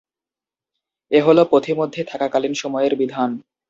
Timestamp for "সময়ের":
2.53-2.93